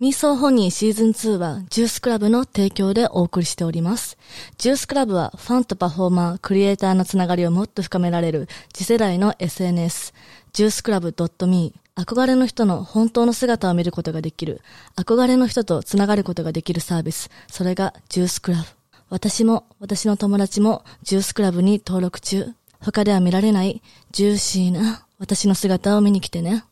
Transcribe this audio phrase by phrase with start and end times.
[0.00, 4.16] ミーソーホニーシーズン2はジュースクラブの提供でお送りしております。
[4.56, 10.14] ジュースクラブはファンとパフォーマー、クリエイターのつながりをもっと深められる次世代の SNS、
[10.54, 11.14] ジュースクラブ
[11.46, 14.62] .me 憧れの人の本当の姿を見ることができる、
[14.96, 18.64] 憧れの人とつながることができるサービス、それがジュースクラブ。
[19.10, 22.46] 私も私の友達もジュースクラブに登録中。
[22.80, 23.82] 他では見られない
[24.12, 26.64] ジューシーな私の姿を見に来てね。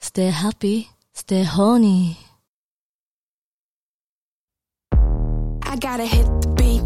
[0.00, 2.31] Stay happy, stay horny.
[5.72, 6.82] I gotta hit the beat.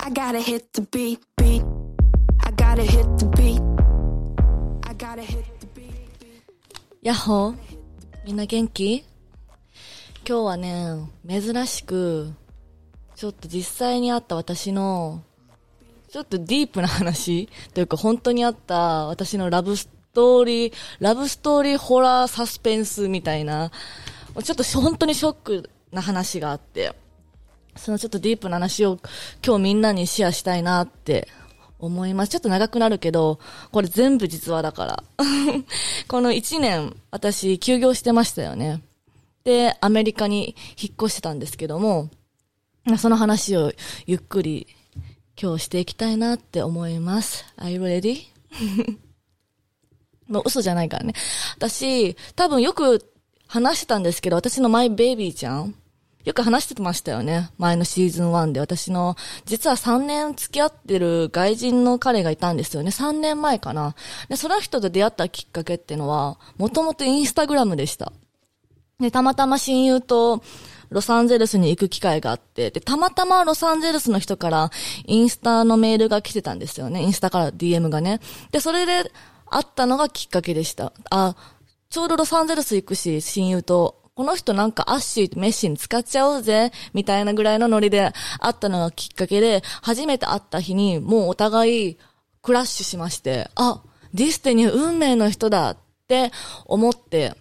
[0.00, 1.62] I gotta hit the beat, beat.
[2.40, 3.60] I gotta hit the beat.
[4.88, 5.92] I gotta hit the beat.
[7.02, 7.56] やっほー
[8.24, 9.04] みんな元気？
[10.26, 12.32] 今日はね、珍しく、
[13.14, 15.22] ちょっと実際にあった私の、
[16.08, 17.50] ちょっとディープな話？
[17.74, 23.70] というか本当にあった私のラブストーリー、ラブストーリーホラーサスペンスみたいな、
[24.42, 26.94] ちょっと本当にショックな話があって、
[27.78, 28.98] そのちょっとディープな話を
[29.44, 31.28] 今日みんなにシェアしたいなって
[31.78, 32.30] 思います。
[32.30, 33.38] ちょっと長くなるけど、
[33.70, 35.04] これ全部実話だから。
[36.08, 38.82] この1年、私、休業してましたよね。
[39.44, 42.10] で、アメリカに引っ越してたんですけども、
[42.98, 43.72] その話を
[44.06, 44.66] ゆっくり
[45.40, 47.44] 今日していきたいなって思います。
[47.58, 48.22] Are you ready?
[50.26, 51.14] もう嘘じゃないからね。
[51.56, 53.12] 私、多分よく
[53.46, 55.74] 話してたんですけど、私のマイベイビーちゃん、
[56.28, 57.48] よく話してましたよね。
[57.56, 58.60] 前のシーズン1で。
[58.60, 62.90] 私の、実は3年付き合ってる外人の彼がいたんですよね。
[62.90, 63.94] 3年前かな。
[64.28, 68.12] で、その人と出会ったきっかけってのは、もともとインスタグラムでした。
[69.00, 70.42] で、たまたま親友と、
[70.90, 74.70] ロサンゼルスに行く機会があって、で、たまたまロサンゼルスの人から
[75.06, 77.02] インスタのメールが来てたんですよね。
[77.02, 78.20] インスタから DM がね。
[78.52, 79.10] で、それで
[79.46, 80.92] 会ったのがきっかけでした。
[81.08, 81.36] あ、
[81.88, 91.98] ちょうどロサンゼルス行くし、親友とこの人なんかアッシーとメッシーに使っちゃおうぜ、みたいなぐらいのノリで会ったのがきっかけで、初めて会った日にもうお互い
[92.42, 93.80] crush しまして、あ、
[94.12, 95.76] destiny 運命の人だっ
[96.08, 96.32] て
[96.64, 97.36] 思って、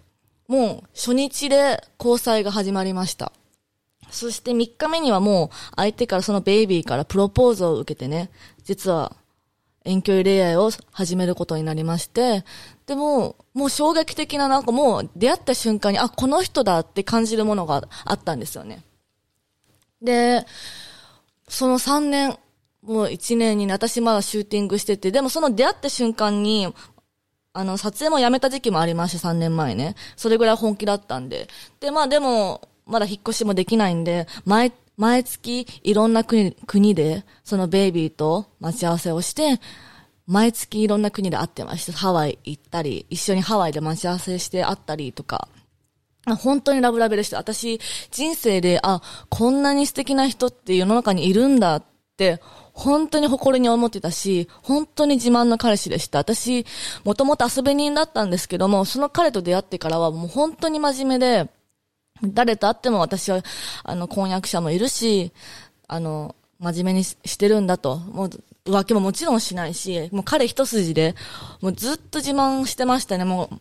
[0.48, 3.32] もう初日で交際が始まりました。
[4.12, 8.30] そして3日目にはもう相手からそのベイビーからプロポーズを受けてね、
[8.64, 9.16] 実は
[9.88, 12.44] 遠距離恋愛を始めることになりまして、
[12.86, 18.84] でも、もう衝撃的ななんかもう出会った瞬間に、あ、この人だって感じるものがあったんですよね。
[20.02, 20.46] で、
[21.48, 22.38] その3年、
[22.84, 26.74] もう1年にね私まだシューティングしてて、でもその出会った瞬間に、
[27.54, 29.96] あの、撮影もやめた時期もありまして、3年前ね。
[30.16, 31.48] それぐらい本気だったんで。
[31.80, 39.59] で、まあでも、まだ引っ越しもできないんで、毎、毎月いろんな国、国で、そのベイビーと待ち合わせをして、
[40.25, 41.94] 毎月いろんな国で会ってました。
[41.94, 45.47] ハワイ行ったり、一緒にハワイで待ち合わせして会ったりとか。
[46.36, 47.38] 本当にラブラブでした。
[47.38, 47.80] 私、
[48.12, 51.84] 人生で、あ、こんなに素敵な人って世の中にいるんだっ
[52.18, 52.41] て、
[52.74, 56.19] 本当に誇りに思ってたし、本当に自慢の彼氏でした。
[56.19, 56.66] 私、
[57.06, 61.50] もともと遊び人だったんですけども、その彼と出会ってからはもう本当に真面目で、
[62.24, 63.42] 誰と会っても私は、
[63.84, 65.32] あの、婚約者もいるし、
[65.88, 67.98] あの、真面目にしてるんだと。
[67.98, 68.30] もう、
[68.66, 71.16] 浮気ももちろんしないし、もう彼一筋で、
[71.62, 73.26] もうずっと自慢してましたね。
[73.26, 73.60] もう、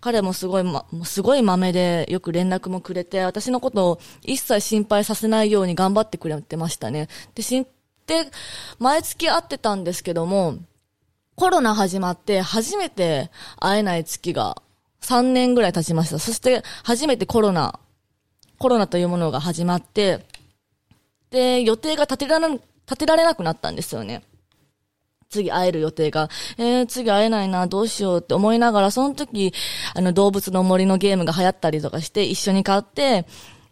[0.00, 7.08] 彼もすごい、ま、すごい豆で、よく連絡もくれて、私のことを一切心配させないように頑張ってくれてましたね。
[7.34, 7.66] で、しん、
[8.06, 8.30] で、
[8.78, 10.58] 毎月会ってたんですけども、
[11.36, 14.62] コロナ始まって初めて会えない月が
[15.00, 16.18] 3年ぐらい経ちました。
[16.18, 17.78] そして初めてコロナ、
[18.64, 20.24] コロナというものが始まって、
[21.30, 24.22] で、予定が立てられ、立てられなくなったんですよね。
[25.28, 29.52] 次会える予定が、えー、次会えないな、どうしようって思いながら、その時、
[29.94, 33.26] あの、動物の森のゲームが流行ったりとかして、一緒に買って、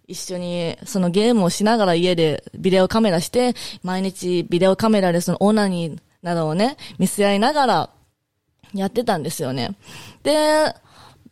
[0.08, 7.90] 一緒にそのゲームをしながら家でビデオカメラして、毎日ビデオカメラでそのオナニーなどをね、見せ合いながら
[8.74, 9.70] やってたんですよね。
[10.22, 10.74] で、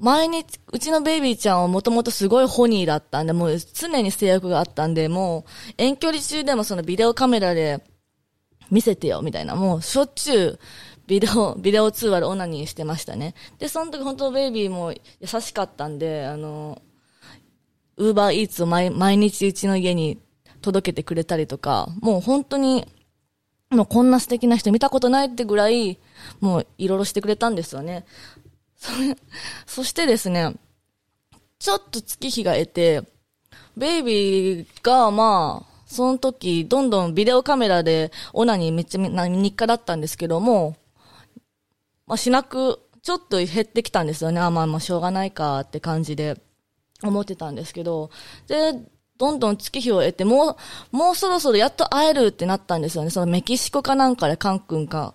[0.00, 7.84] 毎日、うちのベイビーちゃんはもともとすごいホニーだったんで、もう常に制約があったんで、もう遠距離中でもそのビデオカメラで
[8.70, 9.54] 見せてよ、みたいな。
[9.54, 10.58] もうしょっちゅう
[11.06, 13.34] ビデオ、ビデオ通話でオナニーしてましたね。
[13.58, 16.80] で、その時本当ベイビーも優しかったんで、あの、
[17.96, 20.18] ウーバーイーツを毎毎日うちの家に
[20.62, 22.86] 届けてくれたりとか、もう本当に、
[23.70, 25.98] もうこんな素敵な人見たことないってぐらい、
[26.40, 28.04] もういろいろしてくれたんですよね。
[28.80, 28.90] そ
[29.66, 30.54] そしてですね、
[31.58, 33.02] ちょっと月日が得て、
[33.76, 40.76] ベイビーが、まあ、その時、どんどんビデオカメラでオナにめっちゃ日課だったんですけども、
[42.06, 44.40] まあ、しなく、ちょっと減ってきたんですよね。
[44.40, 46.40] あ、まあまあ、しょうがないかって感じで。
[47.02, 48.10] 思ってたんですけど、
[48.46, 48.74] で、
[49.18, 50.56] どんどん月日を得て、も
[50.92, 53.10] う、もうそろそろやっと会えるってなったんですよね。
[53.10, 55.14] そのメキシコかなんかでカン君か。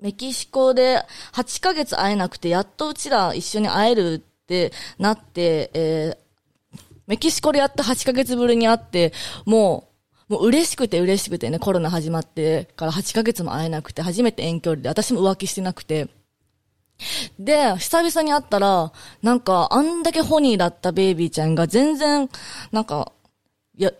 [0.00, 1.02] メキシコで
[1.32, 9.12] 8ヶ月会えなくて、やっとうちら一緒に会えるってなって、えー、メキシコでやっと8ヶ月ぶりに会って、
[9.44, 9.88] も
[10.28, 16.08] う、もう嬉しくて嬉しくてね、コロナ始まってから8ヶ月も会えなくて、初めて遠距離で、私も浮気してなくて、
[17.38, 18.92] で、久々に会ったら、
[19.22, 22.28] なんか、あんだけホニーだったベイビーちゃんが全然、
[22.72, 23.12] なんか、
[23.76, 23.90] や、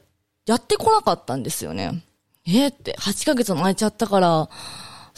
[0.46, 2.04] やってこなかったんですよね。
[2.46, 4.48] えー、って、8ヶ月も空いちゃったから、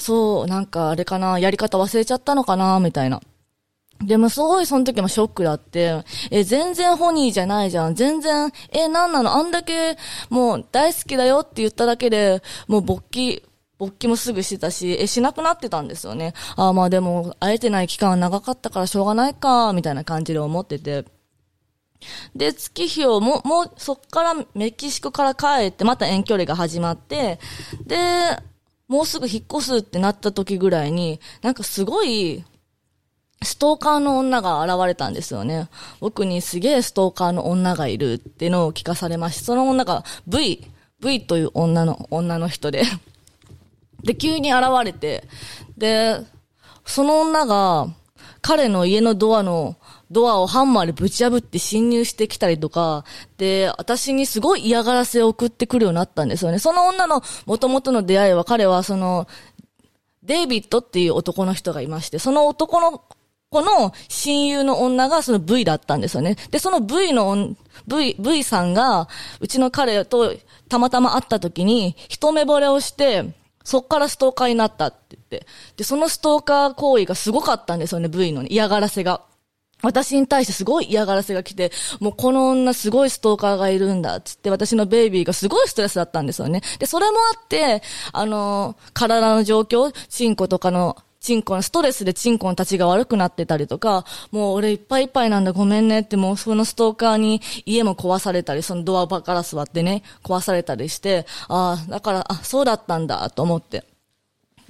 [0.03, 3.21] そう、なんかあれかな、やり方忘れちゃったのかな、みたいな。
[4.05, 6.03] でもすごいその時もショックだって、
[6.33, 7.95] え、全然ホニーじゃないじゃん。
[7.95, 9.33] 全然、え、なんなの？
[9.33, 9.97] あんだけ、
[10.29, 13.45] もう大好きだよって言っただけで、もう勃起、
[13.79, 16.35] 勃起もすぐしてたし、え、しなくなってたんですよね。
[16.57, 21.05] ああ、まあでも、会えてない期間は長かったからしょうがないか、みたいな感じで思ってて。
[22.35, 27.39] で、月日をも、もう、そっからメキシコから帰って、また遠距離が始まって、
[27.87, 28.37] で、
[28.93, 32.45] もうすぐ引っ越すってなった時ぐらいに、なんかすごい、
[33.43, 35.71] ストーカーの女が現れたんですよね。
[35.99, 40.67] 僕にすげえストーカーの女がいるっていうのを聞かされまして、その女が V、
[41.01, 42.83] V という女の、女の人で
[44.05, 45.25] で、急に現れて、
[45.79, 46.21] で、
[46.85, 47.89] その女が、
[48.43, 49.77] 彼の家のドアの、
[50.13, 53.05] ドアをハンマーでぶち破って侵入してきたりとか、
[53.39, 56.59] で、私にすごい嫌がらせを送ってくるようになったんですよね。
[56.59, 59.27] その女の元々の出会いは彼はその、
[60.23, 63.03] デイビッドっていう男の人がいまして、その男の
[63.53, 66.37] 子の親友の女がその V だったんですよね。
[66.51, 67.55] で、その V の、
[67.87, 69.09] V、V さんが、
[69.41, 70.35] うちの彼と
[70.69, 75.47] たまたま会った時に、一目惚れをして、そっからストーカーになったって言って。
[75.77, 79.23] で、そのストーカー行為がすごかったんですよね、V の、ね嫌がらせが。
[79.83, 86.63] 私に対してすごい嫌がらせが来て、もうこの女すごいストーカーがいるんだ、つって私のベイビーがすごいストレスだったんですよね。
[86.79, 87.83] で、それもあって、
[88.13, 103.85] あの、体の状況、チンコとかのチンコの、ストレスでチンコの立ちが悪くなってたりとか、もう俺いっぱいいっぱいなんだごめんねってもうそのストーカーに家も壊されたり、そのドアガラス割ってね、壊されたりして、ああ、だから、あ、そうだったんだと思って。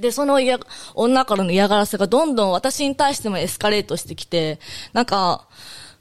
[0.03, 0.59] で、その嫌、
[0.95, 4.59] 女からの嫌がらせがどんどん私に対してもエスカレートしてきて、
[4.93, 5.47] なんか、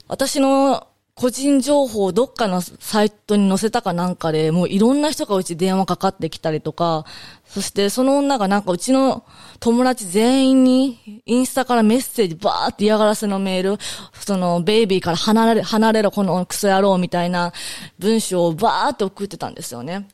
[0.08, 7.04] 私の個人情報をどっかのサイトに載せたかなんかで、もういろんな人がうち電話かかってきたりとか、
[7.46, 9.24] そしてその女がなんかうちの
[9.60, 13.78] 友達全員にインスタからメッセージバーって嫌がらせのメール、
[14.14, 17.52] そのベイビーから離れ、離れろこのクソ野郎みたいな
[18.00, 20.08] 文章をバーって送ってたんですよね。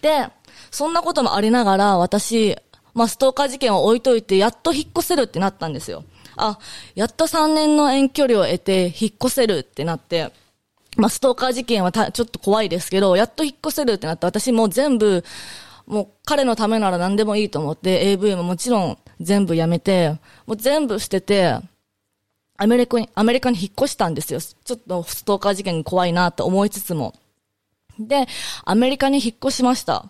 [0.00, 0.28] で、
[0.70, 2.56] そんなこともありながら私、
[3.00, 6.04] まあストーカー事件を置いといてやっと引っ越せるってなったんですよ。
[6.36, 6.58] あ、
[6.94, 10.30] やっと3年の遠距離を得て引っ越せるってなって、
[10.98, 15.24] まあ、ストーカー事件はたちょっと怖いですけど、やっと引っ越せるってなって、私もう全部、
[15.86, 20.10] もう彼のためなら何でもいいと思って、AV ももちろん全部やめて、
[20.44, 21.56] もう全部捨てて、
[22.58, 24.40] アメリカに、アメリカに引っ越したんですよ。
[24.42, 27.14] ちょっとストーカー事件怖いなと思いつつも。
[27.98, 28.26] で、
[28.66, 30.04] アメリカに引っ越しました。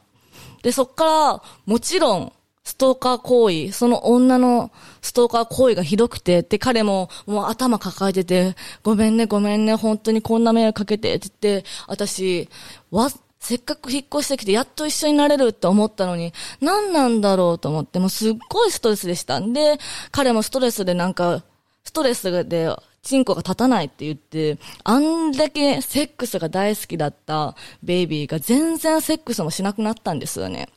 [0.64, 2.32] で、そっから、もちろん、
[2.64, 4.70] ストーカー行為、その女の
[5.02, 12.48] ストーカー行為がひどくて、で、彼ももう頭抱えてて、ごめんね、ごめんね、本当にこんな迷惑かけて、って言って、私、
[12.90, 19.52] わ、せっかく引っ越してきて、やっと一緒になれるって思ったのに、何なんだろうと思って、もうすっごいストレスでしたん。
[19.54, 19.78] で、
[20.10, 21.42] 彼もストレスでなんか、
[21.84, 22.68] ストレスで、
[23.02, 30.68] チンコが立たないって言って、あんだけセックスが大好きだったベイビーが全然セックスもしなくなったんですよね。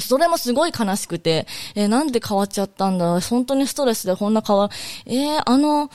[0.00, 4.74] それもすごい悲しくて、えー、なんで変わっちゃったんだ本当にストレスでこんな変わる。
[5.06, 5.90] えー、あの、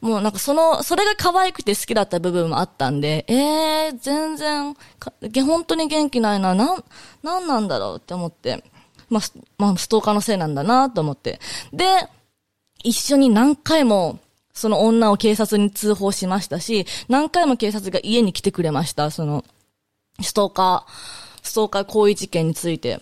[0.00, 4.74] もうなんかその、それが可愛くて好きだった部分もあったんで、えー、全然、
[5.44, 6.84] 本当に元気ないな、なん、
[7.22, 8.64] なんなんだろうって思って。
[9.10, 9.22] まあ、
[9.58, 11.40] まあ、ストーカーのせいなんだなと思って。
[11.72, 11.84] で、
[12.82, 14.20] 一緒に何回も、
[14.52, 19.10] その女を警察に通報しましたし、何回も警察が家に来てくれました。
[19.10, 19.44] その、
[20.20, 20.92] ストーカー、
[21.42, 23.00] ストーカー行為事件について。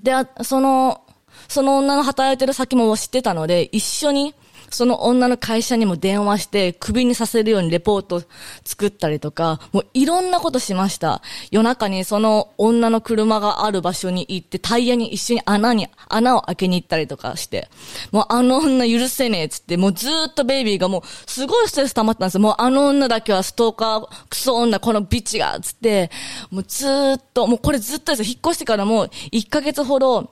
[0.00, 1.02] で、その、
[1.48, 4.34] その女の働いてる先も知ってたので、一緒に
[4.72, 8.22] その女の会社にも電話して、クビにさせるようにレポート
[8.64, 11.22] 作ったりとか、もういろんなことしました。
[11.50, 17.68] 夜中にその女の車がある場所に行って、タイヤに一緒に穴に、穴を開けに行ったりとかして、
[18.12, 22.40] もうあの女許せねえっつって、もうずっとベイビーがもうすごいストレス溜まったんですよ。
[22.40, 26.10] もうあの女だけはストーカー、クソ女、このビチが、つって、
[26.50, 28.24] もうずっと、もうこれずっとですよ。
[28.26, 30.30] 引っ越してからもう1ヶ月ほど、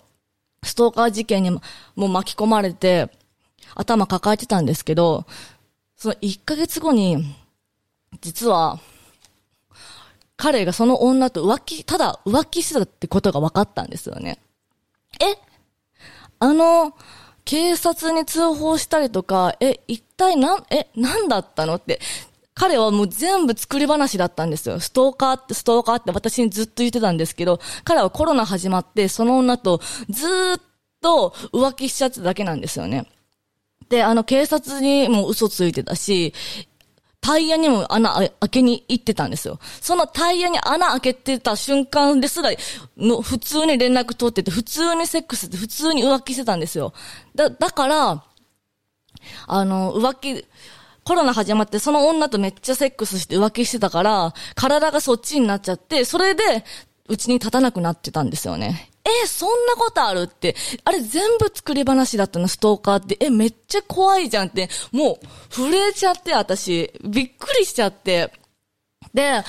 [0.63, 1.61] ストーカー事件にも
[1.97, 3.11] う巻き込まれて、
[3.75, 5.27] 頭抱えてたんですけど、
[5.97, 7.35] その1ヶ月後に、
[8.21, 8.79] 実は、
[10.37, 14.39] 彼がその女と浮気、ただ浮気してたってことが分かったんですよね。
[15.21, 15.37] え？
[16.39, 16.95] あの、
[17.45, 22.01] 警察に通報したりとか、え、一体なん、え、なんだったのって、
[22.55, 24.81] 彼はもう全部作り話だったんですよ。
[24.81, 30.61] ストーカーってストーカーって私にずっと言ってたんですけど、彼はコロナ始まってその女とずっ
[31.01, 33.07] と浮気しちゃっただけなんですよね。
[33.91, 36.33] で、あの警察にも嘘ついてたし、
[37.21, 39.59] タイヤにも穴開けに行ってたんですよ。
[39.81, 42.51] そのタイヤに穴開けてた瞬間ですら、
[42.97, 46.95] の普通に連絡取ってて、普通にセックスって普通に浮気してたんですよ。
[47.35, 48.25] だ、だから、
[49.47, 50.47] あの、浮気、
[51.05, 56.65] コロナ始まってその女とめっちゃセックスして浮気してたから、体がそっちになっちゃって、それで、
[57.09, 58.90] うちに立たなくなってたんですよね。
[59.25, 63.17] え、そんなことあるって、あれ全部作り話だったの、ストーカーって。
[63.21, 66.93] え、めっちゃ怖いじゃんって、もう、震えちゃって、私。
[67.05, 68.33] びっくりしちゃって。
[69.15, 69.43] で、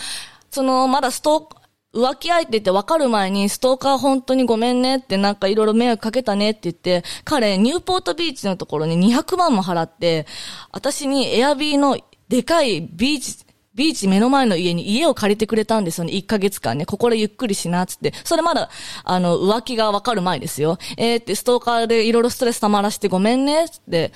[0.50, 1.62] その、まだストーカー、
[1.94, 10.26] 浮気相手って分かる前に、ストーカー本当にごめんねってなんかいろいろ迷惑かけたねって言って、彼、ニューポートビーチのところに200万も払って、
[10.72, 11.98] 私にエアビーの
[12.30, 16.14] でかいビーチ、ビーチ目の前の家に家を借りてくれたんですよね。
[16.14, 16.86] 1ヶ月間ね。
[16.86, 18.14] ここでゆっくりしな、つって。
[18.26, 18.70] それまだ、
[19.04, 20.78] あの、浮気がわかる前ですよ。
[20.98, 24.12] えー、って、ストーカーでいろいろストレス溜まらしてごめんね、つって。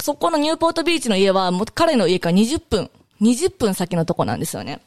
[0.00, 4.80] そこのニューポートビーチの家は、もう彼の家から20分、20分先のとこなんですよね。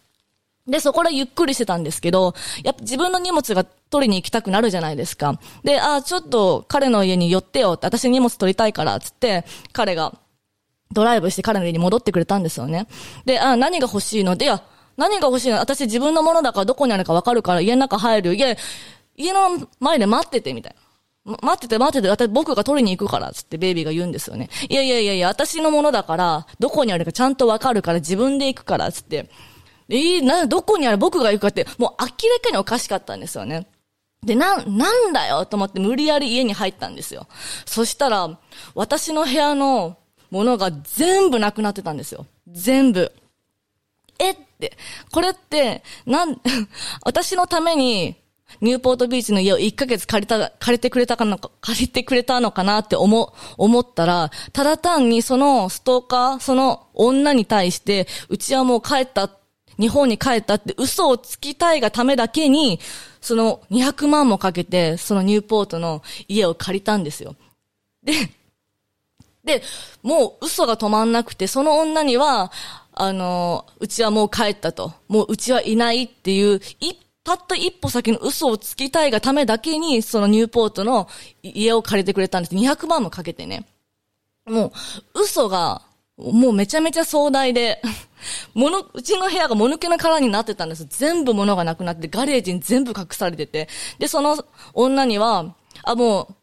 [0.68, 2.34] で、そこでゆっくりしてたんですけど、
[2.64, 5.40] やっぱ自分の荷物が取りに行きたくなるじゃないですか。
[5.64, 10.14] で、あ、ちょっと彼の家に寄ってよって、私荷物取りたいから、つって、彼が、
[10.92, 12.88] ドライブして彼の家に戻ってくれたんですよね。
[13.26, 14.36] で、あ、何が欲しいの？
[14.36, 14.64] で、いや、
[14.96, 15.58] 何が欲しいの？
[15.58, 18.36] 私自分のものだからどこにあるかわかるから家の中入る。
[18.36, 18.56] いや、
[19.16, 20.76] 家の前で待ってて、みたい
[21.26, 21.38] な。
[21.42, 24.50] 待ってて待ってて、私僕が取りに行くから、つってベイビーが言うんですよね。
[24.70, 29.30] いやいやいやいや、私のものだから、どこにあるかちゃんとわかるから自分で行くから、つって。
[29.90, 30.98] えー、な、どこにある？
[30.98, 33.68] 僕が行くかって、もう明らかにおかしかったんですよね。
[34.24, 37.28] で、な、なんだよと思って無理やり家に入ったんですよ。
[37.66, 38.40] そしたら、
[38.74, 39.98] 私の部屋の
[40.30, 42.26] ものが全部なくなってたんですよ。
[42.48, 43.12] 全部。
[44.20, 44.78] えって、
[45.12, 46.42] これって、なん、
[47.04, 48.16] 私のために、
[48.62, 59.30] ニューポートビーチの家を1ヶ月借りた、借りてくれたかのか、借りてくれたのかなって思、思ったら、ただ単にそのストーカー、その女に対して、うちはもう帰った、
[59.78, 62.80] 日本に帰ったって嘘をつきたいがためだけに、
[63.22, 67.36] その200万もかけて、そのニューポートの家を借りたんですよ。
[68.02, 68.14] で、
[69.48, 69.64] で、
[70.04, 72.52] もう嘘が止まんなくて、その女には、
[72.94, 74.94] あの、うちはもう帰ったと。
[75.08, 81.10] もううちはいないっていう、一たった一歩先の嘘をつきたいがためだけに、そのニューポートの
[81.44, 82.56] 家を借りてくれたんです。
[82.56, 83.66] 200万もかけてね。
[84.46, 84.72] も
[85.16, 85.82] う、嘘が、
[86.18, 87.82] もうめちゃめちゃ壮大で、
[88.56, 90.86] もの、うちの部屋がもぬけの殻になってたんです。
[90.90, 93.68] 全部物がなくなって、ガレージに全部隠されてて。
[94.00, 94.38] で、その
[94.74, 96.36] 女には、あ、もう、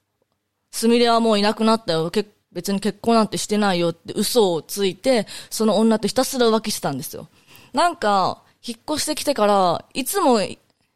[0.71, 2.11] すみれはもういなくなったよ。
[2.11, 7.29] 結別に結婚なんてしてないよって嘘をついて、その女とひたすら浮気してたんですよ。
[7.73, 10.39] なんか、引っ越してきてから、いつも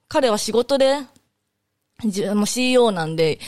[0.08, 1.00] 彼は仕事で、
[2.34, 3.40] もう CEO なんで、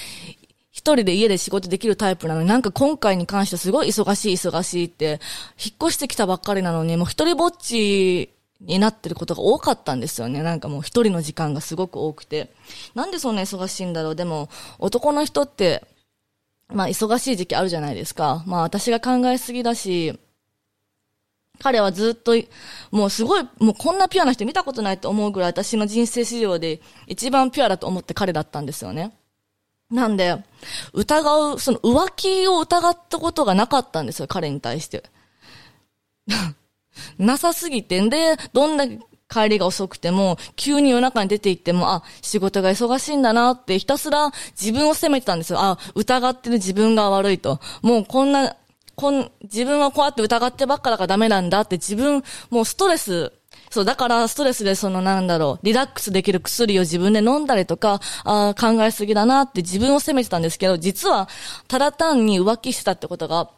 [0.70, 5.20] 一人で家で仕事できるタイプなのに、なんか今回に関してすごい忙しい忙しいって、
[5.62, 10.42] 引っ越してきたばっかりなのに、もう一人ぼっちになってることが多かったんですよね。
[10.42, 12.52] なんかもう一人の時間がすごく多くて。
[12.94, 14.16] なんでそんな忙しいんだろう。
[14.16, 14.48] でも、
[14.78, 15.84] 男の人って、
[16.72, 18.42] まあ忙しい時期あるじゃないですか。
[18.46, 20.18] まあ私が考えすぎだし、
[21.60, 22.32] 彼はずっと、
[22.90, 29.12] もうすごい、もうこんなピュアな人見たことないと思うぐらい私の人生史上で一番ピュアだと思って彼だったんですよね。
[29.90, 30.42] なんで、
[30.92, 35.04] 疑う、その浮気を疑ったことがなかったんですよ、彼に対して。
[37.18, 38.86] なさすぎてんで、どんな
[39.30, 45.60] 帰りが遅くても、急に夜中に出て行っても、あ、仕事が忙しいんだなってひたすら自分を責めてたんですよ。
[45.60, 47.60] あ、疑ってる自分が悪いと。
[47.82, 48.56] もうこんな、
[48.96, 53.32] こん、自分はこうやって疑ってばっかだからダメなんだって自分、もうストレス、
[53.70, 61.28] そう、だからストレスでそのなんだろう、リラックスできる薬を自分で飲んだりとか、あ考えすぎだなって自分を責めてたんですけど、実は、
[61.68, 63.48] ただ単に浮気してたってことが、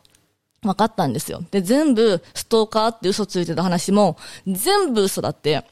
[0.63, 1.43] 分かったんですよ。
[1.51, 4.17] で、全部ストーカーって嘘ついてた話も、
[4.47, 5.65] 全部嘘だって。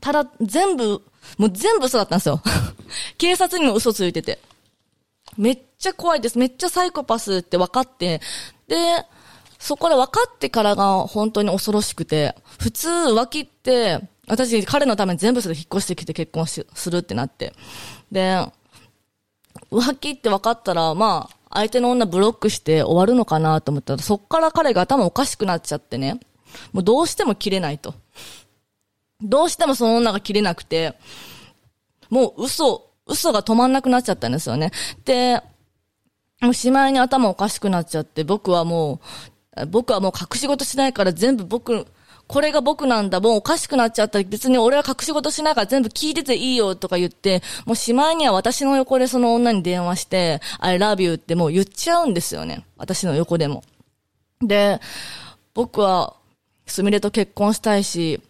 [0.00, 1.02] ただ、全部、
[1.38, 2.42] もう全部嘘だったんですよ。
[3.18, 4.40] 警察にも嘘ついてて。
[5.36, 6.38] めっちゃ怖いです。
[6.38, 8.20] めっちゃサイコパスって分かって。
[8.66, 9.06] で、
[9.60, 17.52] そこで分かってからが本当に恐ろしくて、普通浮気って、私彼のために全部それ引っ越してきて結婚するってなって。
[18.10, 18.44] で、
[19.70, 26.20] 浮気って分かったら、まあ、相手の女ブロックして終わるのかなと思ったら、そっから彼が頭おかしくなっちゃってね。
[26.72, 27.94] もうどうしても切れないと。
[29.22, 30.94] どうしてもその女が切れなくて、
[32.08, 34.70] もう嘘、嘘が止まんなくなっちゃったんですよね。
[35.04, 35.42] で、
[36.40, 39.00] もうしまいに頭おかしくなっちゃって、僕はも
[39.56, 41.86] う、僕はもう隠し事しないから全部僕、
[42.30, 44.22] これが僕なんだ、もうおかしくなっちゃった。
[44.22, 52.64] 別に俺は隠し事しないから全部聞いてていいよとか言って、もうしまいには私の横でその女に電話して、I love you ってもう言っちゃうんですよね。
[52.76, 53.64] 私の横でも。
[54.40, 54.80] で、
[55.54, 56.14] 僕は、
[56.66, 58.20] すみれと結婚したいし、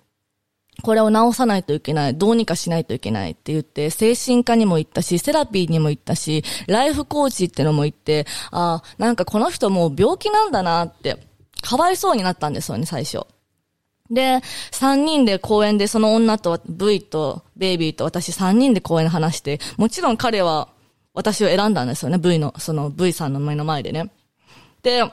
[0.82, 11.18] これを直さないといけない、どうにかしないといけないって言って、精神科にも行ったし、セラピーにも行ったし、ライフコーチってのも行って、ああ、なんかこの人もう病気なんだなって、
[11.60, 13.26] かわいそうになったんですよね、最初。
[14.10, 14.40] で、
[14.70, 20.68] 三人で公園でその女と V とベイビーと私三人で公園で話して、もちろん彼は
[21.14, 24.10] 私を選んだんですよね、V の、その V さんの目の前でね。
[24.82, 25.04] で、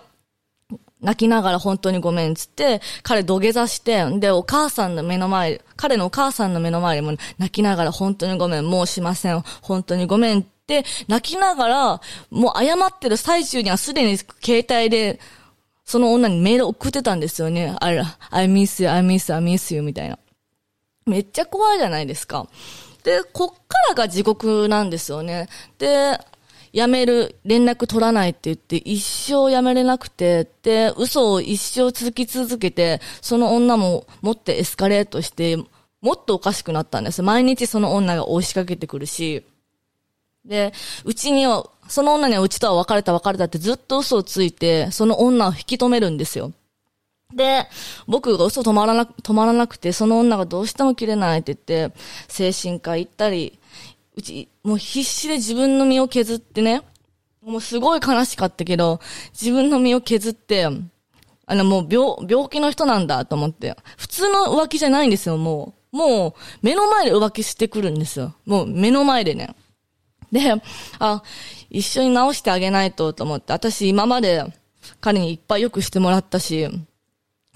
[0.99, 12.01] 泣きながら本当にごめんっつって、彼土下座して、で、お母さんの目の前、彼のお母さんの目の前でも泣きながら本当にごめん、もうしません、本当にごめんって、泣きながら、
[12.31, 15.19] もう謝ってる最中にはすでに携帯で、
[15.87, 17.73] その女にメール送ってたんですよね。
[17.79, 20.19] あら、I miss you, I miss you, I miss you みたいな。
[21.05, 22.45] めっちゃ怖いじゃないですか。
[23.05, 25.47] で、こっからが地獄なんですよね。
[25.79, 26.19] で、
[26.73, 35.55] 辞める、連絡取らないって言って一生辞めれなくて、で、嘘を一生続き続けて、その女ももってエスカレートして、
[36.01, 37.23] もっとおかしくなったんです。
[37.23, 39.45] 毎日その女が押しかけてくるし、
[40.43, 40.73] で、
[41.05, 46.53] うちには、その女にはうちとは別れた別れたってずっと嘘をついて、その女を引き止めるんですよ。
[47.33, 47.67] で、
[48.07, 51.95] 僕が嘘止まらな、止まらなくて、その女がどうしても切れないって言って、
[52.27, 53.59] 精神科行ったり、
[54.15, 56.81] うち、もう必死で自分の身を削ってね、
[57.41, 58.99] もうすごい悲しかったけど、
[59.31, 60.67] 自分の身を削って、
[61.45, 63.75] あのもう病、病気の人なんだと思って。
[63.97, 65.97] 普通の浮気じゃないんですよ、もう。
[65.97, 68.35] もう、目の前で浮気してくるんですよ。
[68.45, 69.55] もう目の前でね。
[70.31, 70.61] で、
[70.99, 71.23] あ、
[71.69, 74.43] 一緒に直してあげないとと思って、私今まで
[75.01, 76.67] 彼にいっぱいよくしてもらったし、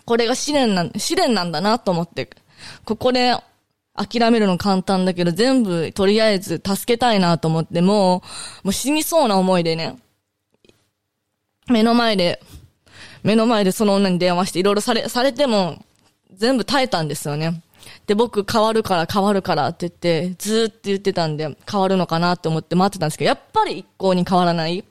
[0.06, 2.30] これが試練なん、試練なんだなと思って、
[2.86, 3.36] ここで
[3.94, 8.24] 諦めるの簡単だけど、全部とりあえず助けたいなと思って、も
[8.64, 9.98] う、もう死にそうな思いでね、
[11.68, 12.42] 目の前で、
[13.24, 15.84] 目の前でその女に電話していろいろされ、されても、
[16.34, 17.62] 全部耐えたんですよね。
[18.12, 24.84] で、僕変わるから変わるからって言って、ずーっと言ってたんで、変わるのかなって思って待ってたんですけど、やっぱり一向に変わらない。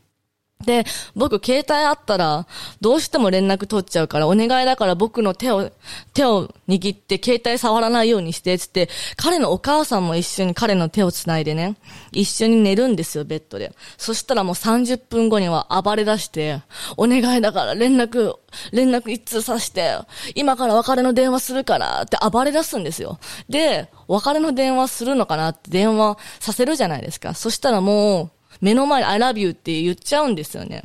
[0.64, 0.84] で、
[1.16, 2.46] 僕携帯あったら、
[2.80, 5.70] どうしても連絡取っちゃうから、お願いだから僕の手を、
[6.12, 11.76] 手を握って携帯触らないようにして、つって、彼のお母さんも一緒に彼の手を繋いでね、
[12.12, 13.72] 一緒に寝るんですよ、ベッドで。
[13.96, 16.60] そしたらもう30分後には暴れ出して、
[16.98, 18.34] お願いだから連絡、
[18.72, 19.96] 連絡一通さして、
[20.34, 23.18] 今から別れの電話するからって暴れ出すんですよ。
[23.48, 27.32] で、別れの電話するのかなって電話させるじゃないですか。
[27.32, 30.84] そしたらもう、目の前で I love you って言っちゃうんですよね。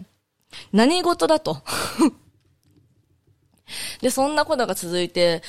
[0.72, 1.62] 何事だと。
[4.02, 5.42] で、そんなことが続いて、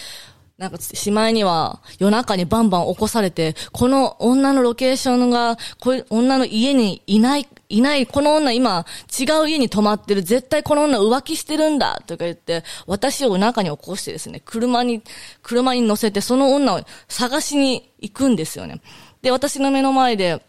[0.58, 8.86] なんか、しまいには夜中にバンバン起こされて、この女のロケーションが、こういう女の家にいない、いない、この女今
[9.18, 15.02] 違う家に泊まってる、絶対この女浮気してるんだとか言って、私を中に起こしてですね、車に、
[15.42, 18.80] 車に乗せてその女を探しに行くんですよね。
[19.20, 20.40] で、私の目の前で、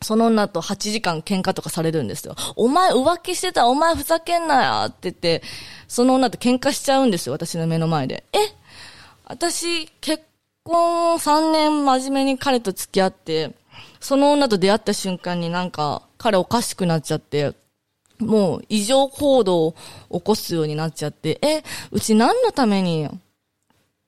[0.00, 2.36] その女と8時間喧嘩とかされるんですよ。
[2.56, 5.42] お前浮気してたお前ふざけんなよって言って、
[5.88, 8.24] その女と喧嘩しちゃうんですよ、私の目の前で。
[8.32, 8.38] え？
[9.24, 10.24] 私、結
[10.64, 13.52] 婚3年真面目に彼と付き合って、
[14.00, 17.52] その女と出会った瞬間になんか彼おかしくなっちゃって、
[18.18, 19.74] もう異常行動を
[20.10, 23.08] 起こすようになっちゃって、え、うち何のために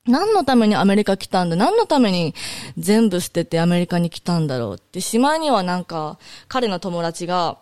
[0.07, 1.57] 何のためにアメリカ来たんだ？
[1.57, 2.35] 何のために
[2.79, 7.59] 全部捨ててアメリカに来たんだろうって、しまいにはなんか、彼の友達が、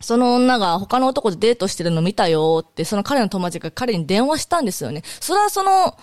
[0.00, 5.02] その女が他の男とデートしてるの見たよって、その彼の友達が彼に電話したんですよね。
[5.20, 5.96] それはその、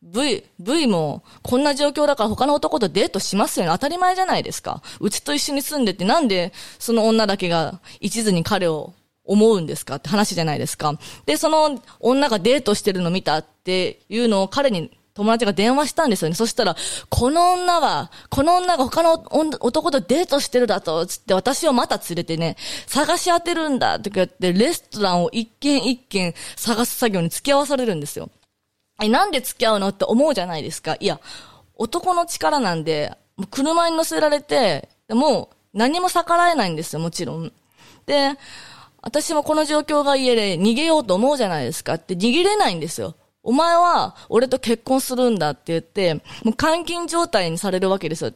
[0.00, 3.72] V、V も、こんな状況だから他の男とデートしますよね。
[3.72, 4.82] 当たり前じゃないですか。
[5.00, 8.94] うちと一緒に住んでてなんでその女だけが一途に彼を
[9.28, 9.96] 思うんですか？
[9.96, 10.98] って話じゃないですか。
[11.26, 16.36] で、その女がデートしてるの見たっていうのを彼に友達が電話したんですよね。
[16.36, 16.76] そしたら、
[17.08, 28.30] この女は、この女が他の男とデートしてるだと、つって私をまた連れてね、探し当てるんだって言って、レストランを一軒一軒探す作業に付き合わされるんですよ。
[29.02, 30.96] え、なんで付き合うのって思うじゃないですか。
[31.00, 31.20] いや、
[31.74, 33.12] 男の力なんで、
[33.50, 37.52] 車に乗せられて、もう何も逆らえないんですよ、もちろん。
[38.06, 38.34] で、
[39.02, 43.14] 私もこの状況が家で逃げようと思うじゃないですかって逃げれないんですよ。
[43.42, 48.32] お前は俺と結婚するんだって言って、もう監禁状態にされるわけですよ。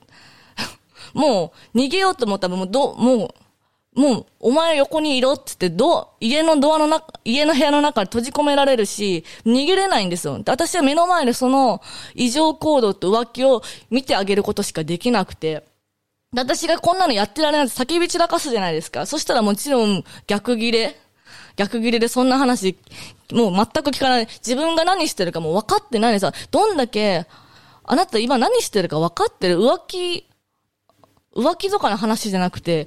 [1.13, 3.35] もう、逃げようと思ったらもうど、も
[3.95, 10.41] う、もう、お前横にいろって言って、ど、家のドアの中、家の部屋の中に閉じ込められるし、逃げれないんですよ。
[10.47, 11.83] 私は目の前でその
[12.15, 15.65] 異常行動と浮気を見てあげることしかできなくて、
[16.35, 19.05] 私がこんなのやってられないって叫び散らかすじゃないですか。
[19.07, 20.97] そしたらもちろん逆ギレ
[21.57, 22.77] 逆ギレでそんな話、
[23.33, 24.27] もう全く聞かない。
[24.27, 27.27] 自分が何してるかもう分かってないでさ、どんだけ、
[27.85, 30.27] あなた今何してるか分かってる浮気、
[31.37, 32.87] 浮気とかの話じゃなくて、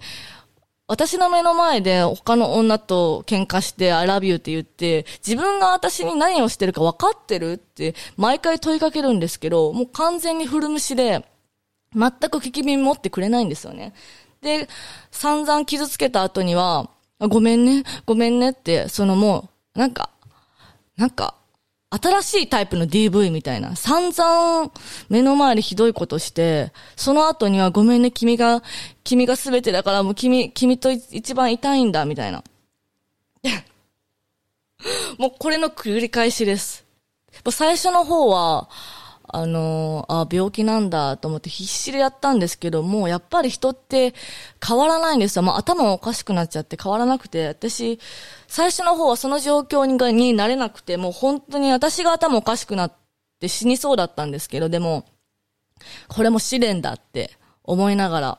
[0.87, 11.23] 私の目の前で他の女と喧嘩して I love you って言って、自分が私に何をしてるか分かってるって毎回問いかけるんですけど、もう完全に古虫で、
[11.95, 13.93] 全く聞き耳持ってくれないんですよね。
[14.41, 14.67] で、
[15.11, 20.09] 散々傷つけた後には、ごめんね、ごめんねって、そのもう、なんか、
[20.97, 21.35] なんか、
[21.89, 24.71] 新しいタイプの DV みたいな、散々
[25.09, 28.63] 目の前でひどいことして、その後にはごめんね、君が、
[29.03, 32.43] 君が全てだからもう君、君と一番痛いんだ、みたいな。
[35.17, 36.85] もうこれの繰り返しです。
[37.51, 38.69] 最初の方は、
[39.27, 44.13] あの、あ、病気なんだと思って必死でやったんですけども、やっぱり人って
[44.65, 45.43] 変わらないんですよ。
[45.43, 47.99] もう頭おかしくなっちゃって変わらなくて、私、
[48.47, 52.93] 最初の方はその状況にになれなくて、もう本当に私が頭おかしくなっ
[53.39, 55.05] て死にそうだったんですけど、でも、
[56.07, 57.31] これも試練だって
[57.63, 58.37] 思いながら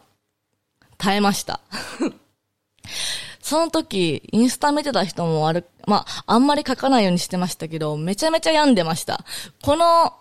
[0.98, 1.60] 耐えました。
[3.40, 9.24] その時、インスタ見てた人も悪、まあ、あんまり書かないようにしてましたけど、めちゃめちゃ病んでました。
[9.62, 10.12] この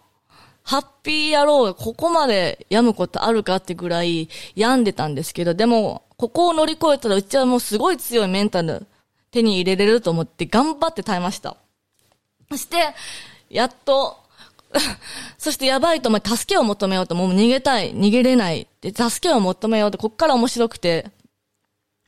[0.65, 8.87] ハッピー野郎がここまで病むことあるかってぐらい病んでたんですけど、でも、ここを乗り越えたらうちはもうすごい強いメンタル
[9.29, 11.55] 手に入れれると思って頑張って耐えました。
[12.49, 12.77] そして、
[13.49, 14.17] やっと、
[15.37, 21.11] そしてやばいと思って助けを求めようと、もう逃げたい、逃げれないで、助けを求めようと、こっから面白くて、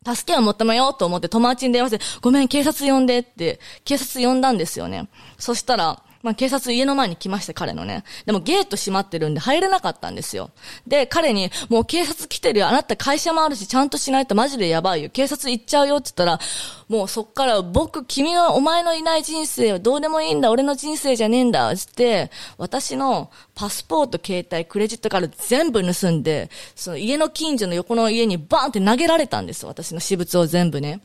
[0.04, 5.08] 助けを求めようと思って友達に電話して、ごめん、警察呼んでって、警察呼んだんですよね。
[5.38, 8.04] そしたら、まあ警察家の前に来まして、彼のね。
[8.26, 10.52] でもゲート閉まってるんで入れなかったんですよ。
[10.86, 12.68] で、彼に、もう警察来てるよ。
[12.68, 15.10] あなた会社もあるし、ちゃんとしないとマジでやばいよ。
[15.10, 16.40] 警察行っちゃうよって言ったら、
[16.88, 20.50] もうそっから僕、君の、お前のいない人生はどうでもいいんだ。
[20.52, 21.72] 俺の人生じゃねえんだ。
[21.72, 29.66] って、私のパスポート、携帯、クレジットカード全部盗んで、その家の近所の横の家にバーンって投げられたんです。
[29.66, 31.02] 私の私物を全部ね。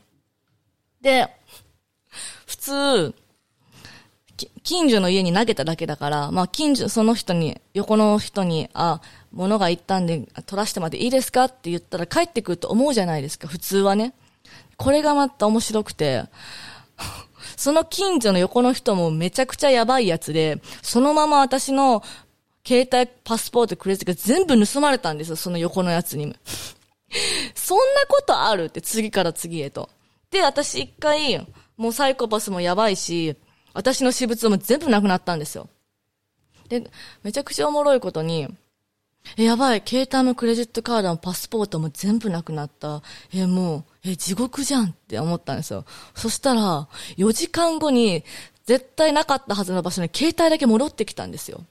[1.01, 1.27] で、
[2.45, 3.15] 普通、
[4.63, 14.13] 近所の家に投げただけだから、まあ近所、その人に、横の人に、あ、物が行ったんで、取らしてまでいいですかって言ったら帰ってくると思うじゃないですか、普通はね。
[14.77, 16.23] これがまた面白くて、
[17.57, 22.03] その近所の横の人もめちゃくちゃやばいやつで、そのまま私の
[22.65, 26.35] 携帯、パスポート、クレジットが全部盗まれたんですよ、その横のやつに。
[27.53, 29.89] そんなことあるって次から次へと。
[30.31, 31.45] で、私一回、
[31.77, 33.35] もうサイコパスもやばいし、
[33.73, 35.69] 私の私物も全部なくなったんですよ。
[36.69, 36.89] で、
[37.23, 38.47] めちゃくちゃおもろいことに、
[39.37, 43.01] え、やばい、携帯もクレジットカードもパスポートも全部なくなった。
[43.33, 45.85] え、もう、え、地獄じゃんって思ったんですよ。
[46.13, 48.23] そしたら、4時間後に、
[48.65, 51.65] 絶対なかったはずの場所に携帯だけ戻ってきたんですよ。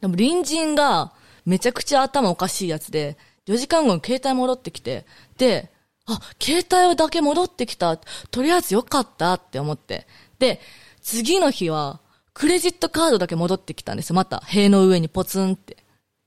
[0.00, 1.12] でも隣人が
[1.44, 3.16] めちゃくちゃ頭おかしいやつで、
[3.46, 5.06] 4時間後に携帯戻ってきて、
[5.38, 5.70] で、
[6.06, 7.96] あ、携帯だけ戻ってきた。
[7.96, 10.06] とりあえずよかったって思って。
[10.38, 10.60] で、
[11.10, 12.00] 次の日は、
[12.34, 14.16] クレジットカードだけ戻ってきたんですよ。
[14.16, 15.78] また、塀の上にポツンって。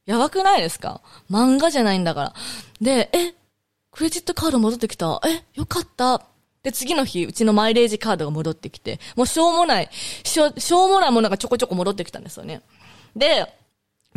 [0.07, 1.01] やばくないですか？
[1.29, 2.33] 漫画じゃないんだから。
[2.81, 3.35] で、え、
[3.91, 5.21] クレジットカード戻ってきた？
[5.23, 6.23] え、よかった。
[6.63, 12.63] で、次の日、うちのマイレージカードが戻ってきて、もうしょうもない、しょ、しょうもないものがちょこちょこ戻ってきたんですよね。
[13.15, 13.45] で、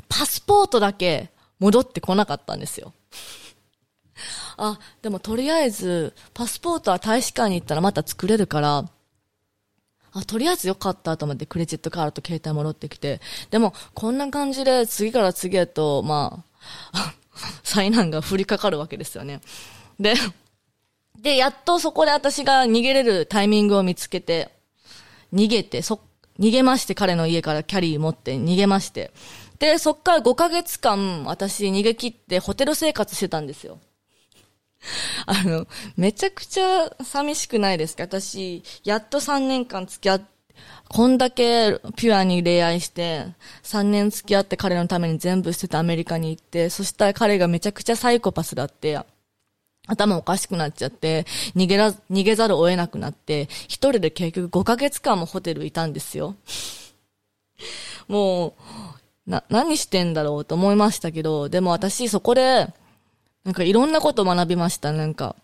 [0.09, 2.95] パスポートだけ戻ってこなかったんですよ。
[4.57, 8.89] あ、でもとりあえず、パスポートは大使館に行ったらまた作れるから、
[10.15, 16.45] あ、とりあえずよかったと思ってクレジットカードと携帯戻ってきて、でも、こんな感じで次から次へと、ま
[16.93, 17.15] あ、
[17.65, 19.41] 災難が降りかかるわけですよね。
[19.99, 20.15] で、
[21.19, 24.51] で、やっとそこで私が逃げれるタイミングを見つけて、
[25.33, 26.01] 逃げて、そ、
[26.39, 29.11] 逃げまして、彼の家からキャリー持って逃げまして。
[29.59, 33.81] で、そっから5ヶ月間、私逃げ切ってホテル生活してたんですよ。
[35.27, 35.67] あの、
[35.97, 38.05] めちゃくちゃ寂しくないですか？
[38.05, 40.27] 私、やっと3年間付き合って、
[40.89, 43.27] こんだけピュアに恋愛して、
[43.65, 49.01] 3年付き合って彼のために全部捨ててアメリカに行って、そしたら彼がめちゃくちゃサイコパスだって、
[49.87, 56.37] 頭おかしくなっちゃって、逃げら、逃げざるを得なくなって、一人で結局5ヶ月間もホテルいたんですよ。
[58.07, 58.55] も
[59.27, 62.69] う、な、何してんだろうと思いましたけど、でも私そこで、
[63.45, 65.37] なんかいろんなこと学びました、なんか。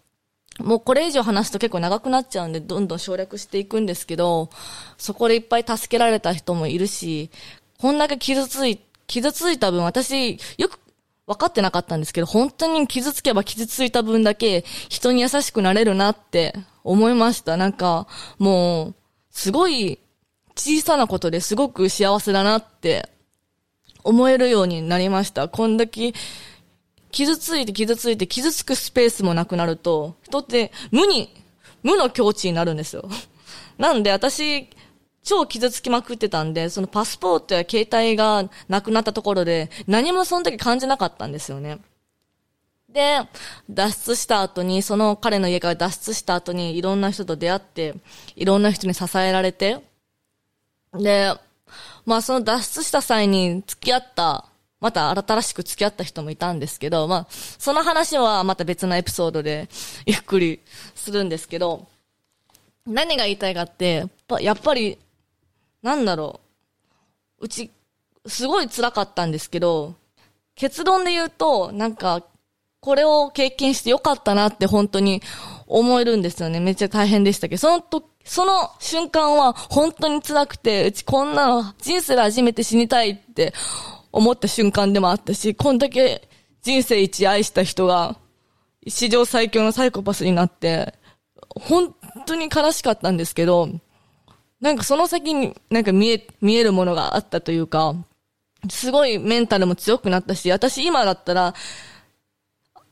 [0.59, 4.51] もうこれ以上話すと結構長くなっちゃうんで、どんどん省略していくんですけど、
[4.99, 7.31] そこでいっぱい助けられた人もいるし、
[7.79, 10.79] こんだけ傷つい、傷ついた分、私、よく
[11.27, 17.57] 分かってなかったんですけど、本当に傷つけば傷ついた分だけ人に優しくなれるなって思いました。
[17.57, 18.07] なんか、
[18.39, 18.95] もう、
[19.31, 19.99] すごい
[20.57, 23.09] 小さなことですごく幸せだなって
[24.05, 25.49] 思えるようになりました。
[25.49, 26.13] こんだけ
[27.11, 31.35] 傷ついて傷ついて傷つくスペースもなくなると、人って無に、
[31.83, 33.09] 無の境地になるんですよ。
[33.79, 34.69] なんで私、
[35.23, 41.79] 超傷つきまくってたんで、そのパスポートや携帯がなくなったところで、何もその時感じなかったんですよね。
[42.89, 43.21] で、
[43.69, 47.95] 脱出した後に、その彼の家から脱出した後に、いろんな人と出会って、
[48.37, 49.85] いろんな人に支えられて、
[50.95, 51.33] で、
[52.05, 54.50] まあその脱出した際に付き合った、
[54.81, 59.69] また新しく付き合った人もいたんですけど、まあ、その話はまた別のエピソードで
[60.07, 60.61] ゆっくり
[60.95, 61.87] するんですけど、
[62.87, 64.07] 何が言いたいかって、
[64.41, 64.99] やっぱり、
[65.83, 66.41] なんだろ
[67.41, 67.71] う、うち、
[68.27, 69.95] すごい辛かったんですけど、
[70.55, 72.23] 結論で言うと、なんか、
[72.81, 75.23] これを経験してよかったなって本当に
[75.67, 76.61] 思えるんですよね。
[76.61, 83.53] めっちゃ大変でしたけど、そのと、その瞬間は本当に辛くて、うちこんなの人生で初めて死にたいって
[84.13, 86.29] 思った瞬間でもあったし、こんだけ
[86.63, 88.17] 人生一愛した人が
[88.87, 90.95] 史上最強のサイコパスになって、
[91.55, 91.95] 本
[92.27, 93.69] 当に悲しかったんですけど、
[94.61, 97.95] なんかその先になんか見え、見えるものがあったというか、
[98.69, 101.55] すごいメンタルも強くなったし、私今だったら、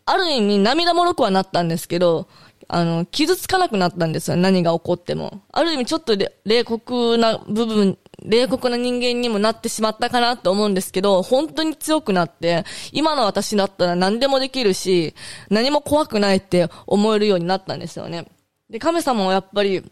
[0.07, 2.29] ある意味涙もろくはなったんですけど、
[2.69, 4.37] あの、傷つかなくなったんですよ。
[4.37, 5.43] 何が起こっても。
[5.53, 15.15] ある意味ちょっと冷酷な部分、冷酷な人間にもなってしまったかなと思うんですけど、本当に強くなって、今の私だったら何でもできるし、
[15.51, 18.27] 何も怖くないって思えるようになったんですよね。
[18.69, 19.83] で、亀様もやっぱり、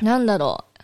[0.00, 0.82] なんだろう、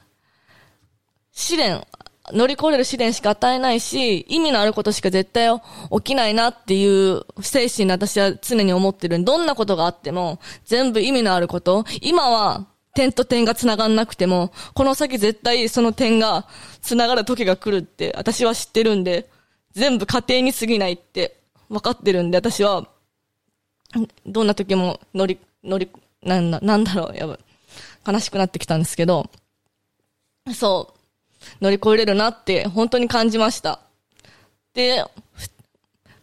[1.32, 1.84] 試練、
[2.32, 5.48] 乗り越える試練しか与えないし、意味のあることしか絶対
[5.90, 9.22] 起きないなっていう精神に私は常に思ってる。
[9.24, 11.84] どんなことがあっても、全部意味のあること。
[12.00, 12.66] 今は、
[12.98, 16.48] 点と点が繋がんなくても、この先絶対その点が
[16.82, 19.30] 繋がる時が来るって私は知ってるんで、
[19.70, 22.88] 全部過程に過ぎないって分かってるんで、私は、
[24.26, 25.88] どんな時も乗り、乗り、
[26.24, 27.38] なんだ、なんだろう、やば
[28.04, 29.30] 悲しくなってきたんですけど、
[30.52, 30.92] そ
[31.60, 31.64] う。
[31.64, 33.78] 乗り越えれるなって本当に感じました。
[34.74, 35.04] で、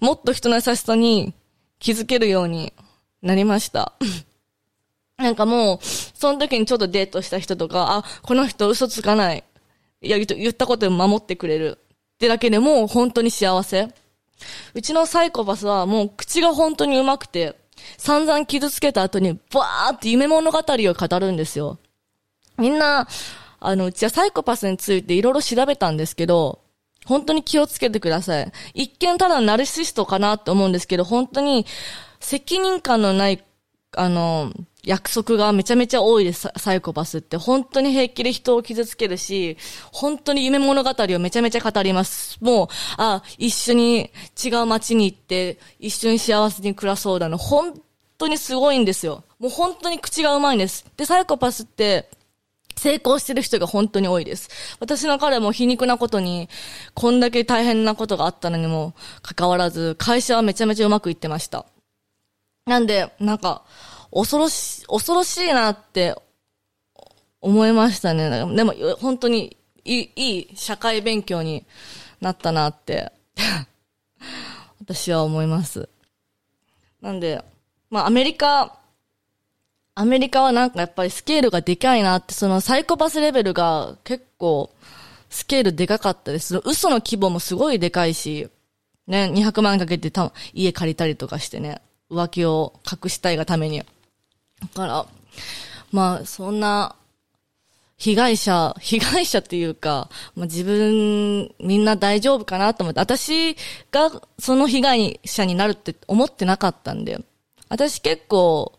[0.02, 1.34] もっと人の優しさに
[1.80, 2.74] 気づけるように
[3.22, 3.94] なりました。
[5.18, 9.44] なんかもう、その時にちょっとデートした人とか、あ、この人嘘つかない。
[10.02, 11.80] いや、言ったことを守ってくれる。
[12.16, 13.90] ってだけでもう本当に幸せ。
[14.74, 17.56] うちのサイコパスはもう口が本当に上手くて、
[17.98, 21.78] 散々傷つけた後にバーって夢物語を語るんですよ。
[22.58, 23.08] みんな、
[23.60, 26.60] あの、うちはサイコパスについていろいろ調べたんですけど、
[27.06, 28.52] 本当に気をつけてください。
[28.74, 31.66] 一見ただナルシストかなって思うんですけど、本当に
[32.20, 33.44] 責任感のない、
[33.96, 34.52] あの、
[34.86, 37.38] 約束がめちゃめちゃ多いです、サイコパスって。
[37.38, 39.58] 本当に平気で人を傷つけるし、
[39.92, 42.38] 本当に夢物語をめちゃめちゃ語ります。
[42.42, 42.68] もう、
[42.98, 44.12] あ、一緒に
[44.44, 47.38] 違う街に行って、一緒に幸せに暮らそうだの。
[47.38, 47.82] 本
[48.18, 49.24] 当にすごいんですよ。
[49.40, 50.86] もう本当に口がうまいんです。
[50.98, 52.10] で、サイコパスって、
[52.78, 54.50] 成功してる人が本当に多いです。
[54.80, 56.50] 私の彼も皮肉なことに、
[56.94, 61.66] こんだけ大変なことがあったのにもかかわらず、会社はめちゃめちゃうまくいってました。
[62.66, 63.64] なんで、なんか、
[64.16, 66.16] 恐ろし、恐ろしいなって
[67.42, 68.30] 思いましたね。
[68.30, 71.66] でも、本当にいい、いい社会勉強に
[72.22, 73.12] なったなって
[74.80, 75.90] 私は思います。
[77.02, 77.44] なんで、
[77.90, 78.78] まあ、アメリカ、
[79.96, 84.74] アメリカはなんかやっぱりスケールがでかいなって、そのサイコパスレベルが結構
[85.30, 86.62] スケールでかかったです。
[86.64, 88.48] 嘘の規模もすごいでかいし、
[89.08, 93.84] ね、200万かけてた家借りたりとかしてね、浮気を隠したいがために。
[94.74, 95.06] だから、
[95.92, 96.96] まあ、そんな、
[97.98, 103.56] 被害者、被害者っていうか、まあ、自分、みんな大丈夫かなと思って、私
[103.92, 107.24] がその被害者になるって思ってなかったんで、
[107.70, 108.78] 私結構、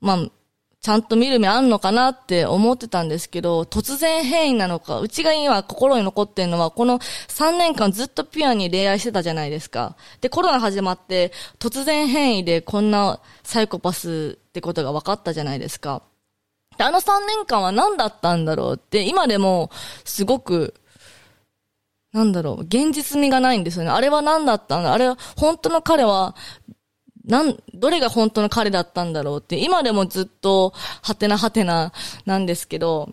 [0.00, 0.18] まあ、
[0.80, 9.96] ちゃんと見る目あんのかなって思ってたんですけど、突然変異なのか、うちが今心に残ってるのは、この3年間ずっとピュアに恋愛してたじゃないですか。
[10.22, 16.02] で、コロナ始まって、突然変異でこんなサイコパスってことが分かったじゃないですか。
[16.78, 19.70] で、あの3年間は何だったんだろうって、今でも
[20.04, 20.72] すごく
[22.12, 23.90] なんだろう、現実味がないんですよね。
[23.90, 24.92] あれは何だったんだ？
[24.92, 26.34] あれは、本当の彼は、
[27.30, 31.92] なん、どれが本当の彼だったんだろうって、今でもずっと、はてなはてな、
[32.26, 33.08] なんですけど、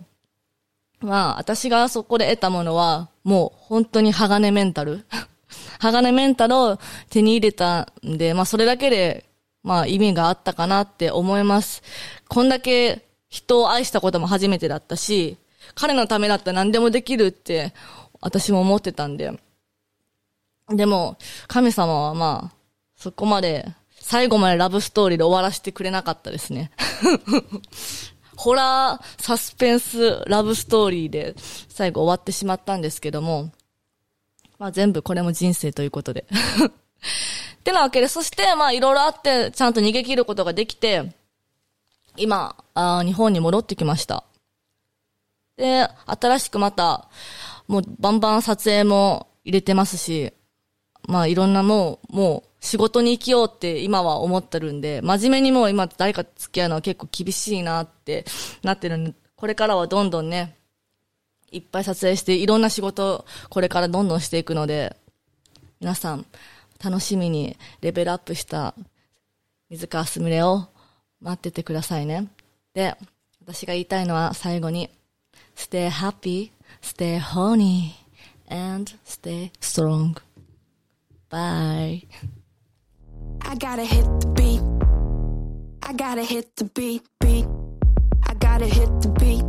[0.99, 5.05] まあ、私がそこで得たものは、もう、本当に鋼メンタル。
[5.79, 6.79] 鋼メンタルを
[7.11, 9.25] 手に入れたんで、まあ、それだけで、
[9.61, 11.83] まあ、意味があったかなって思います。
[12.27, 15.37] こんだけ人を愛したことも初めてだったし、
[15.75, 17.73] 彼のためだったら何でもできるって
[18.19, 19.31] 私も思ってたんで。
[20.69, 22.55] でも、神様はまあ、
[22.95, 23.67] そこまで、
[24.07, 26.71] 最後までラブストーリーで終わらせてくれなかったですね。
[28.37, 31.35] ホラー、サスペンス、ラブストーリーで
[31.67, 33.51] 最後終わってしまったんですけども、
[34.59, 36.25] まあ全部これも人生ということで。
[36.31, 41.11] ってなわけで、そしてまあいろいろあって、ちゃんと逃げ切ることができて、
[42.15, 44.23] 今、あ日本に戻ってきました。
[45.57, 47.09] で、新しくまた、
[47.67, 50.31] もうバンバン撮影も入れてますし、
[51.07, 58.25] まあいろんなもう、もう仕事に生きようって今は思ってるんで、真面目にもう今誰か付き合うのは結構厳しいなって
[58.61, 60.55] なってるんで、これからはどんどんね、
[61.51, 64.95] いっぱい撮影していろんな仕事これからどんどんしていくので、
[65.79, 66.25] 皆さん
[66.83, 68.75] 楽しみにレベルアップした
[69.69, 70.67] 水川すみれを
[71.21, 72.27] 待っててくださいね。
[72.73, 72.95] で、
[73.41, 74.89] 私が言いたいのは最後に、
[75.55, 77.95] stay happy stay horny,
[78.49, 80.26] and stay strong.
[81.29, 82.03] Bye.
[83.41, 84.61] I gotta hit the beat.
[85.83, 87.45] I gotta hit the beat, beat.
[88.25, 89.43] I gotta hit the beat.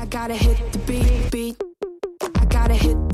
[0.00, 1.62] I gotta hit the beat, beat.
[2.36, 3.05] I gotta hit